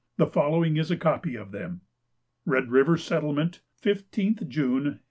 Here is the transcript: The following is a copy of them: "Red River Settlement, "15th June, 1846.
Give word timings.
The 0.17 0.25
following 0.25 0.77
is 0.77 0.89
a 0.89 0.97
copy 0.97 1.35
of 1.35 1.51
them: 1.51 1.81
"Red 2.43 2.69
River 2.71 2.97
Settlement, 2.97 3.61
"15th 3.83 4.47
June, 4.47 4.97
1846. 4.97 4.99